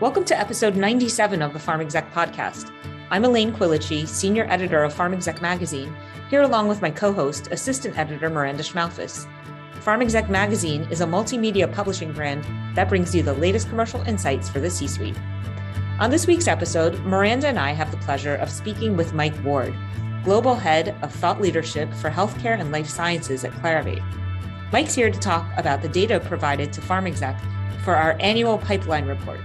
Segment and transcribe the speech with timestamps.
[0.00, 2.72] Welcome to episode 97 of the Pharm Exec podcast.
[3.10, 5.92] I'm Elaine Quilici, senior editor of Pharm Exec magazine,
[6.30, 9.26] here along with my co host, assistant editor Miranda Schmalfus.
[9.80, 12.44] Pharm Exec magazine is a multimedia publishing brand
[12.76, 15.16] that brings you the latest commercial insights for the C suite.
[15.98, 19.74] On this week's episode, Miranda and I have the pleasure of speaking with Mike Ward,
[20.22, 24.04] Global Head of Thought Leadership for Healthcare and Life Sciences at Clarivate.
[24.70, 27.40] Mike's here to talk about the data provided to Pharm Exec
[27.84, 29.40] for our annual pipeline report.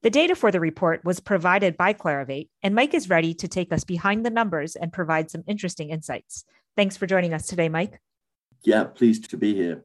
[0.00, 3.70] The data for the report was provided by Clarivate, and Mike is ready to take
[3.70, 6.46] us behind the numbers and provide some interesting insights.
[6.74, 8.00] Thanks for joining us today, Mike.
[8.62, 9.84] Yeah, pleased to be here.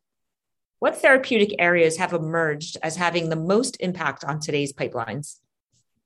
[0.80, 5.39] What therapeutic areas have emerged as having the most impact on today's pipelines?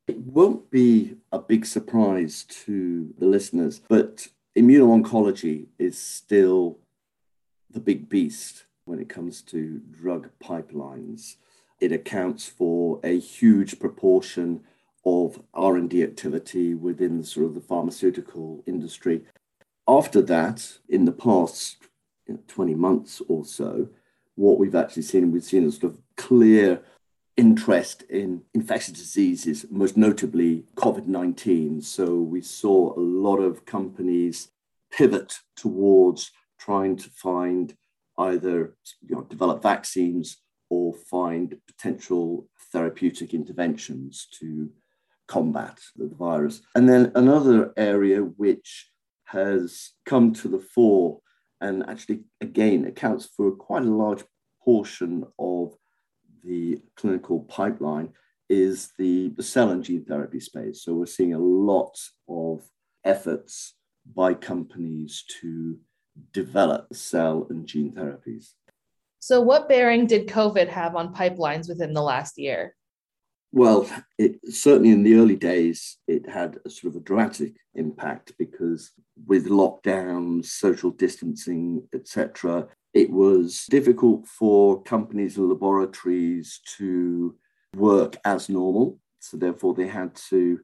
[0.07, 4.27] It won't be a big surprise to the listeners, but
[4.57, 6.79] immuno-oncology is still
[7.73, 11.35] the big beast when it comes to drug pipelines
[11.81, 14.61] it accounts for a huge proportion
[15.03, 19.23] of R&D activity within sort of the pharmaceutical industry.
[19.87, 21.77] After that, in the past
[22.27, 23.89] you know, 20 months or so,
[24.35, 26.83] what we've actually seen, we've seen a sort of clear
[27.35, 31.81] interest in infectious diseases, most notably COVID 19.
[31.81, 34.49] So we saw a lot of companies
[34.91, 36.31] pivot towards
[36.61, 37.75] trying to find
[38.17, 38.75] either
[39.07, 40.37] you know, develop vaccines
[40.69, 44.69] or find potential therapeutic interventions to
[45.27, 46.61] combat the virus.
[46.75, 48.89] And then another area which
[49.25, 51.19] has come to the fore
[51.61, 54.23] and actually, again, accounts for quite a large
[54.63, 55.73] portion of
[56.43, 58.09] the clinical pipeline
[58.49, 60.83] is the, the cell and gene therapy space.
[60.83, 61.97] So we're seeing a lot
[62.27, 62.63] of
[63.05, 63.75] efforts
[64.15, 65.77] by companies to
[66.31, 68.53] develop cell and gene therapies.
[69.19, 72.75] So, what bearing did COVID have on pipelines within the last year?
[73.51, 78.33] Well, it certainly in the early days, it had a sort of a dramatic impact
[78.39, 78.91] because
[79.27, 87.35] with lockdowns, social distancing, etc., it was difficult for companies and laboratories to
[87.75, 88.99] work as normal.
[89.19, 90.59] So, therefore, they had to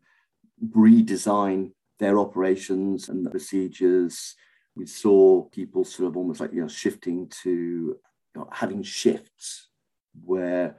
[0.72, 4.35] redesign their operations and the procedures.
[4.77, 7.97] We saw people sort of almost like you know shifting to
[8.38, 9.67] know, having shifts
[10.23, 10.77] where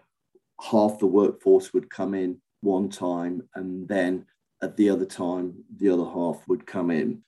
[0.61, 4.27] half the workforce would come in one time and then
[4.63, 7.23] at the other time the other half would come in.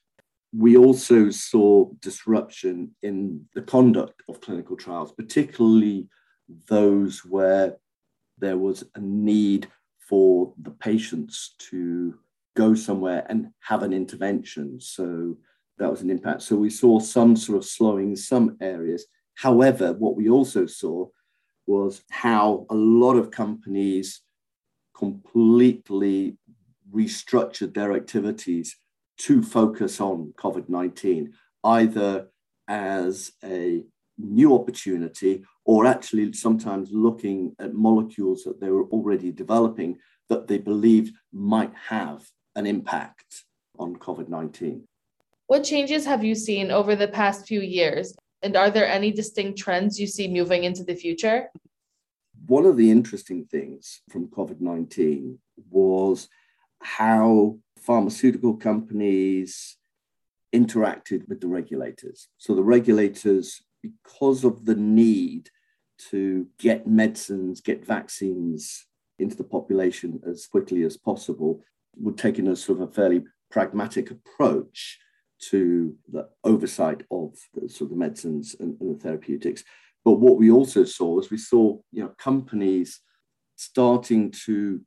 [0.53, 6.07] We also saw disruption in the conduct of clinical trials particularly
[6.67, 7.77] those where
[8.37, 9.67] there was a need
[9.99, 12.15] for the patients to
[12.57, 14.81] go somewhere and have an intervention.
[14.81, 15.37] So
[15.81, 19.05] that was an impact so we saw some sort of slowing in some areas
[19.41, 21.07] However, what we also saw
[21.65, 24.21] was how a lot of companies
[24.95, 26.37] completely
[26.93, 28.75] restructured their activities
[29.17, 31.33] to focus on COVID 19,
[31.63, 32.27] either
[32.67, 33.83] as a
[34.17, 39.97] new opportunity or actually sometimes looking at molecules that they were already developing
[40.29, 42.23] that they believed might have
[42.55, 43.43] an impact
[43.79, 44.87] on COVID 19.
[45.51, 49.59] What changes have you seen over the past few years and are there any distinct
[49.59, 51.49] trends you see moving into the future?
[52.45, 55.37] One of the interesting things from COVID 19
[55.69, 56.29] was
[56.81, 59.75] how pharmaceutical companies
[60.55, 62.29] interacted with the regulators.
[62.37, 65.49] So the regulators, because of the need
[66.11, 68.87] to get medicines, get vaccines
[69.19, 71.61] into the population as quickly as possible,
[71.97, 74.97] were taking a sort of a fairly pragmatic approach
[75.49, 79.63] to the oversight of the, sort of the medicines and, and the therapeutics.
[80.03, 82.99] But what we also saw is we saw you know, companies
[83.55, 84.81] starting to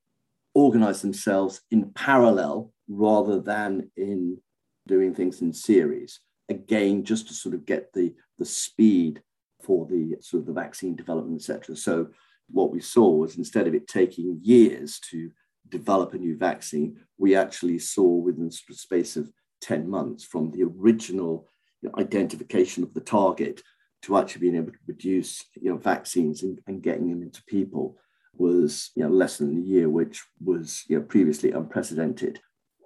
[0.54, 4.38] organize themselves in parallel rather than in
[4.86, 6.20] doing things in series.
[6.48, 9.22] Again, just to sort of get the, the speed
[9.62, 11.76] for the sort of the vaccine development, etc.
[11.76, 12.08] So
[12.50, 15.30] what we saw was instead of it taking years to
[15.68, 19.30] develop a new vaccine, we actually saw within the space of
[19.64, 21.48] 10 months from the original
[21.80, 23.62] you know, identification of the target
[24.02, 27.96] to actually being able to produce you know, vaccines and, and getting them into people
[28.36, 32.40] was you know, less than a year, which was you know, previously unprecedented.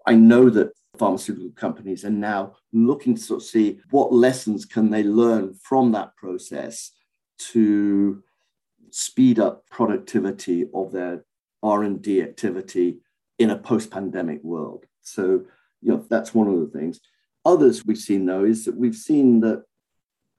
[0.07, 4.91] I know that pharmaceutical companies are now looking to sort of see what lessons can
[4.91, 6.93] they learn from that process
[7.39, 8.23] to
[8.91, 11.25] speed up productivity of their
[11.63, 12.99] R&D activity
[13.39, 14.85] in a post-pandemic world.
[15.03, 15.45] So,
[15.81, 17.01] you know, that's one of the things.
[17.45, 19.65] Others we've seen though is that we've seen that,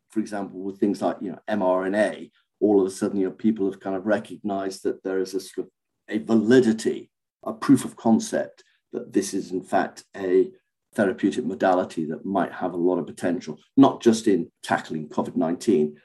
[0.10, 3.66] for example, with things like you know mRNA, all of a sudden, you know, people
[3.70, 5.72] have kind of recognized that there is a sort of
[6.10, 7.10] a validity,
[7.44, 10.50] a proof of concept that this is in fact a
[10.96, 15.96] therapeutic modality that might have a lot of potential, not just in tackling COVID 19,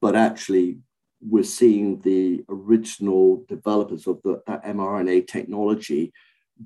[0.00, 0.78] but actually
[1.26, 6.12] we're seeing the original developers of the mRNA technology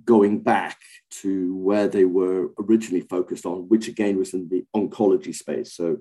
[0.04, 0.78] going back
[1.10, 5.72] to where they were originally focused on, which again was in the oncology space.
[5.74, 5.98] So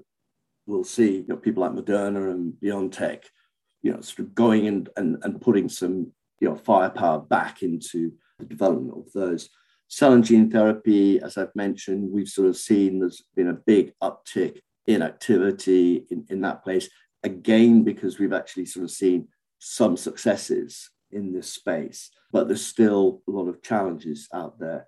[0.66, 3.24] we'll see you know, people like Moderna and BioNTech,
[3.82, 8.14] you know, sort of going and, and, and putting some you know, firepower back into
[8.40, 9.50] the development of those.
[9.88, 13.94] Cell and gene therapy, as I've mentioned, we've sort of seen there's been a big
[14.04, 16.90] uptick in activity in, in that place
[17.24, 19.28] again, because we've actually sort of seen
[19.60, 24.88] some successes in this space, but there's still a lot of challenges out there.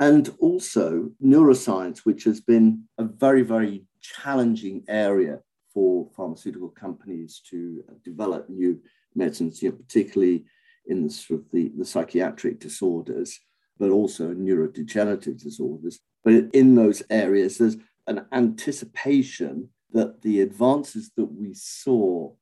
[0.00, 5.40] And also neuroscience, which has been a very, very challenging area
[5.74, 8.80] for pharmaceutical companies to develop new
[9.14, 10.44] medicines, you know, particularly
[10.86, 13.38] in the, sort of the, the psychiatric disorders,
[13.78, 15.98] but also neurodegenerative disorders.
[16.24, 17.76] But in those areas, there's
[18.06, 22.32] an anticipation that the advances that we saw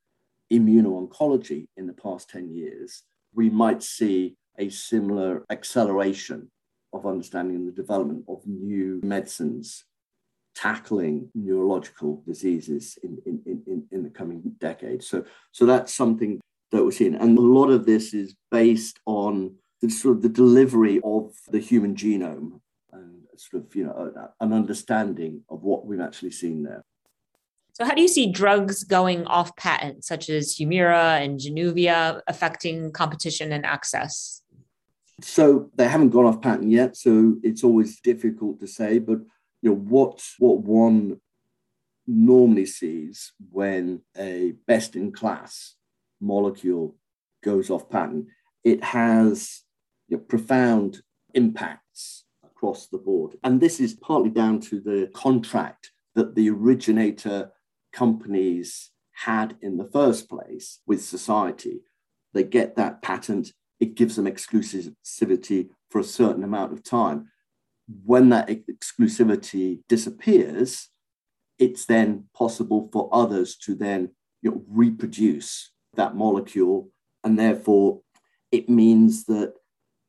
[0.52, 3.02] immuno-oncology in the past 10 years,
[3.36, 6.50] we might see a similar acceleration
[6.92, 9.84] of understanding and the development of new medicines
[10.54, 15.06] tackling neurological diseases in, in, in, in the coming decades.
[15.06, 16.40] So, so that's something
[16.72, 17.14] that we're seeing.
[17.14, 21.58] And a lot of this is based on the sort of the delivery of the
[21.58, 22.60] human genome
[22.92, 26.82] and sort of, you know, an understanding of what we've actually seen there.
[27.76, 32.90] So, how do you see drugs going off patent, such as Humira and Januvia, affecting
[32.90, 34.40] competition and access?
[35.20, 38.98] So, they haven't gone off patent yet, so it's always difficult to say.
[38.98, 39.18] But
[39.60, 41.20] you know what what one
[42.06, 45.74] normally sees when a best-in-class
[46.18, 46.96] molecule
[47.44, 48.28] goes off patent,
[48.64, 49.64] it has
[50.08, 51.02] you know, profound
[51.34, 57.50] impacts across the board, and this is partly down to the contract that the originator
[57.96, 61.80] companies had in the first place with society.
[62.34, 67.28] They get that patent, it gives them exclusivity for a certain amount of time.
[68.04, 70.90] When that exclusivity disappears,
[71.58, 74.10] it's then possible for others to then
[74.42, 76.90] you know, reproduce that molecule.
[77.24, 78.02] And therefore,
[78.52, 79.54] it means that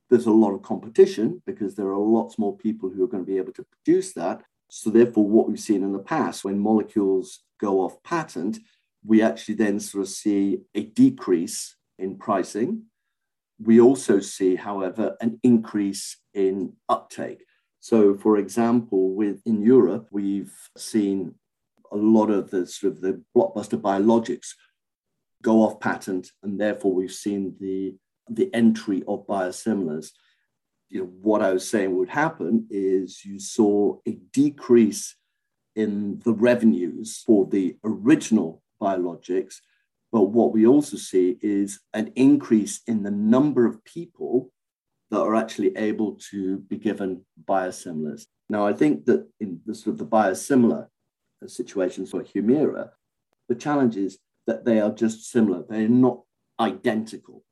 [0.10, 3.32] there's a lot of competition because there are lots more people who are going to
[3.32, 4.44] be able to produce that.
[4.70, 8.60] So, therefore, what we've seen in the past, when molecules go off patent,
[9.06, 12.84] we actually then sort of see a decrease in pricing.
[13.60, 17.44] We also see, however, an increase in uptake.
[17.80, 21.36] So, for example, with in Europe, we've seen
[21.92, 24.50] a lot of the sort of the blockbuster biologics
[25.42, 27.96] go off patent, and therefore we've seen the
[28.30, 30.12] the entry of biosimilars
[30.90, 35.16] you know, what I was saying would happen is you saw a decrease
[35.76, 39.56] in the revenues for the original biologics.
[40.12, 44.52] But what we also see is an increase in the number of people
[45.12, 48.26] that are actually able to be given biosimilars.
[48.50, 50.88] Now, I think that in the sort of the biosimilar
[51.46, 52.90] situations for Humira,
[53.48, 54.18] the challenge is
[54.48, 55.64] that they are just similar.
[55.68, 56.22] They're not
[56.60, 57.44] identical.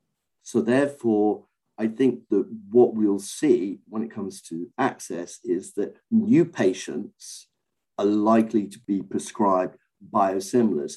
[0.42, 1.44] So therefore,
[1.78, 7.48] I think that what we'll see when it comes to access is that new patients
[7.98, 9.76] are likely to be prescribed
[10.12, 10.94] biosimilars.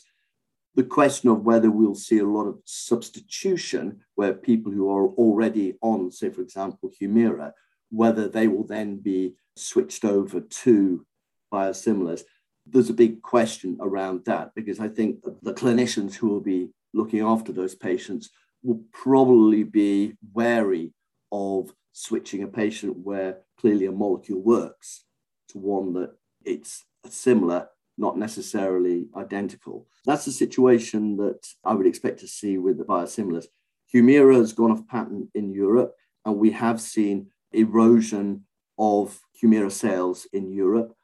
[0.75, 5.75] The question of whether we'll see a lot of substitution where people who are already
[5.81, 7.51] on, say, for example, Humira,
[7.89, 11.05] whether they will then be switched over to
[11.51, 12.21] biosimilars,
[12.65, 17.21] there's a big question around that because I think the clinicians who will be looking
[17.21, 18.29] after those patients
[18.63, 20.94] will probably be wary
[21.32, 25.06] of switching a patient where clearly a molecule works
[25.50, 26.12] to one that
[26.44, 29.88] it's similar, not necessarily identical.
[30.06, 33.46] That's the situation that I would expect to see with the biosimilars.
[33.94, 38.46] Humira has gone off patent in Europe, and we have seen erosion
[38.78, 40.96] of Humira sales in Europe.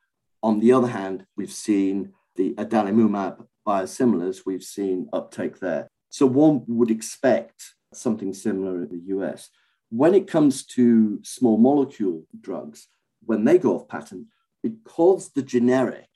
[0.44, 5.88] On the other hand, we've seen the adalimumab biosimilars, we've seen uptake there.
[6.16, 9.50] So one would expect something similar in the US.
[9.90, 12.88] When it comes to small molecule drugs,
[13.26, 14.28] when they go off patent,
[14.64, 16.08] because the generic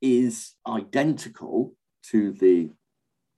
[0.00, 1.76] is identical
[2.10, 2.72] to the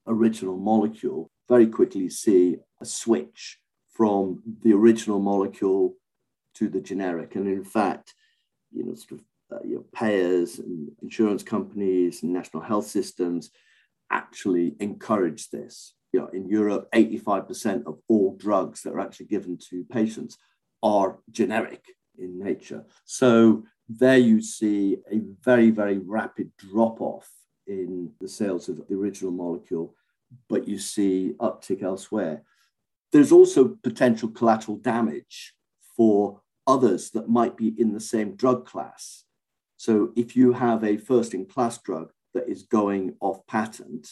[0.06, 3.58] original molecule, very quickly see a switch
[3.92, 5.96] from the original molecule
[6.54, 7.36] to the generic.
[7.36, 8.14] And in fact,
[8.72, 13.50] you know, sort of uh, payers and insurance companies and national health systems
[14.14, 15.94] actually encourage this.
[16.12, 20.38] You know, in Europe, 85% of all drugs that are actually given to patients
[20.82, 21.84] are generic
[22.18, 22.84] in nature.
[23.04, 27.28] So there you see a very, very rapid drop off
[27.66, 29.94] in the sales of the original molecule,
[30.48, 32.42] but you see uptick elsewhere.
[33.12, 35.54] There's also potential collateral damage
[35.96, 39.24] for others that might be in the same drug class.
[39.76, 44.08] So if you have a first in class drug that is going off patent,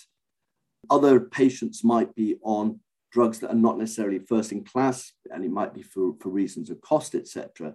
[0.91, 2.81] other patients might be on
[3.12, 6.71] drugs that are not necessarily first in class, and it might be for, for reasons
[6.71, 7.75] of cost, etc.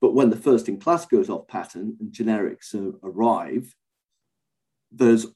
[0.00, 3.74] But when the first in class goes off patent and generics arrive,
[4.90, 5.26] there's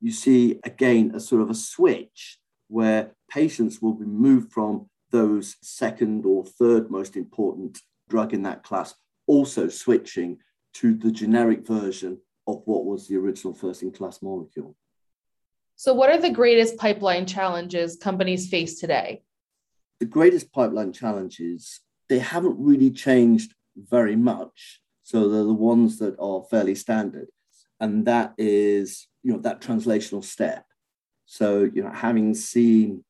[0.00, 2.38] you see again a sort of a switch
[2.68, 8.62] where patients will be moved from those second or third most important drug in that
[8.62, 8.94] class,
[9.26, 10.38] also switching
[10.74, 14.76] to the generic version of what was the original first in class molecule.
[15.76, 19.22] So, what are the greatest pipeline challenges companies face today?
[20.00, 24.80] The greatest pipeline challenges, they haven't really changed very much.
[25.02, 27.28] So, they're the ones that are fairly standard.
[27.80, 30.64] And that is, you know, that translational step.
[31.26, 33.04] So, you know, having seen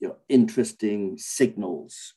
[0.00, 2.14] you know, interesting signals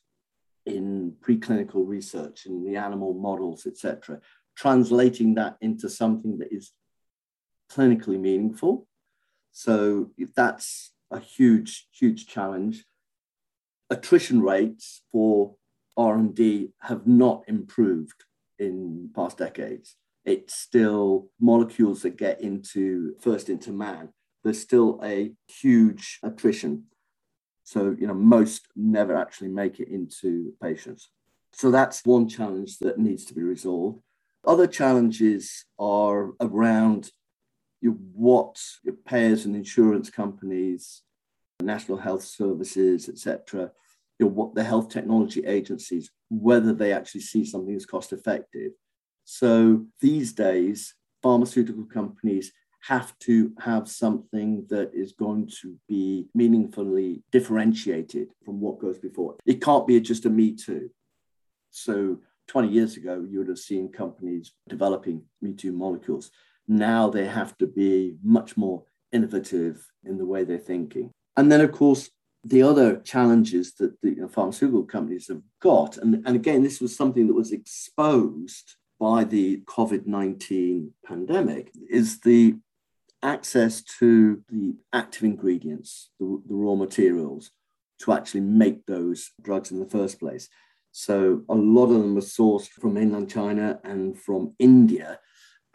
[0.64, 4.20] in preclinical research in the animal models, etc.,
[4.56, 6.72] translating that into something that is
[7.70, 8.86] clinically meaningful.
[9.52, 12.84] So that's a huge, huge challenge.
[13.90, 15.54] Attrition rates for
[15.96, 18.24] R&D have not improved
[18.58, 19.96] in past decades.
[20.24, 24.10] It's still molecules that get into first into man.
[24.44, 26.84] There's still a huge attrition.
[27.64, 31.10] So, you know, most never actually make it into patients.
[31.52, 34.00] So that's one challenge that needs to be resolved.
[34.44, 37.10] Other challenges are around
[37.80, 41.02] you, what your payers and insurance companies,
[41.60, 43.70] national health services, etc.,
[44.18, 48.70] what the health technology agencies, whether they actually see something as cost effective.
[49.24, 57.22] So these days, pharmaceutical companies have to have something that is going to be meaningfully
[57.32, 59.36] differentiated from what goes before.
[59.44, 60.90] It can't be just a me too.
[61.70, 62.18] So
[62.48, 66.30] 20 years ago, you would have seen companies developing Me Too molecules.
[66.68, 71.10] Now they have to be much more innovative in the way they're thinking.
[71.36, 72.10] And then, of course,
[72.44, 77.26] the other challenges that the pharmaceutical companies have got, and, and again, this was something
[77.28, 82.56] that was exposed by the COVID 19 pandemic, is the
[83.22, 87.50] access to the active ingredients, the, the raw materials
[88.00, 90.48] to actually make those drugs in the first place.
[90.92, 95.18] So a lot of them were sourced from mainland China and from India.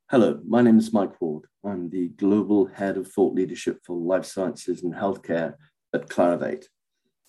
[0.08, 1.46] Hello, my name is Mike Ward.
[1.64, 5.54] I'm the Global Head of Thought Leadership for Life Sciences and Healthcare
[5.92, 6.66] at Clarivate.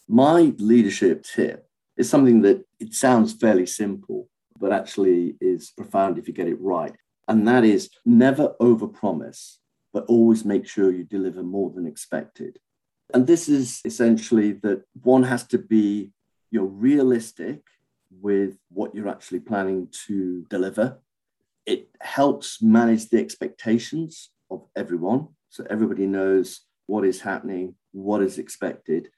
[0.08, 1.68] My leadership tip
[1.98, 6.62] is something that it sounds fairly simple, but actually is profound if you get it
[6.62, 6.96] right.
[7.28, 9.56] And that is never overpromise,
[9.92, 12.60] but always make sure you deliver more than expected.
[13.12, 16.12] And this is essentially that one has to be
[16.52, 17.64] you're realistic
[18.12, 21.00] with what you're actually planning to deliver.
[21.66, 25.28] It helps manage the expectations of everyone.
[25.50, 29.10] So everybody knows what is happening, what is expected.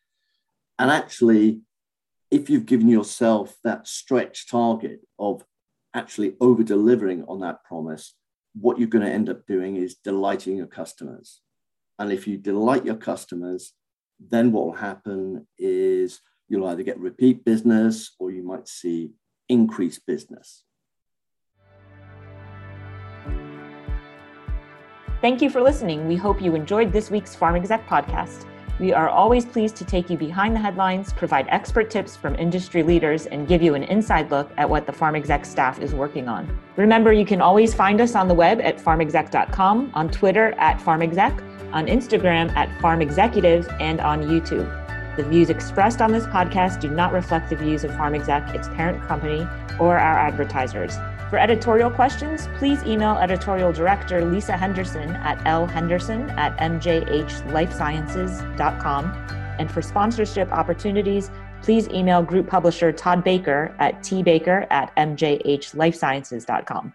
[0.78, 1.62] And actually,
[2.30, 5.46] if you've given yourself that stretch target of
[5.94, 8.16] actually over delivering on that promise,
[8.54, 11.42] what you're going to end up doing is delighting your customers.
[12.00, 13.74] And if you delight your customers,
[14.20, 16.20] then what will happen is
[16.52, 19.12] you'll either get repeat business or you might see
[19.48, 20.64] increased business.
[25.22, 26.08] Thank you for listening.
[26.08, 28.46] We hope you enjoyed this week's Pharm Exec podcast.
[28.80, 32.84] We are always pleased to take you behind the headlines, provide expert tips from industry
[32.84, 36.28] leaders, and give you an inside look at what the Pharm Exec staff is working
[36.28, 36.60] on.
[36.76, 41.72] Remember, you can always find us on the web at pharmexec.com, on Twitter at pharmexec,
[41.72, 44.81] on Instagram at pharmexecutive, and on YouTube.
[45.18, 49.02] The views expressed on this podcast do not reflect the views of PharmExec, its parent
[49.08, 49.48] company,
[49.80, 50.96] or our advertisers.
[51.30, 59.06] For editorial questions, please email editorial director Lisa Henderson at lhenderson at mjhlifesciences.com.
[59.60, 66.94] And for sponsorship opportunities, please email group publisher Todd Baker at tbaker at mjhlifesciences.com.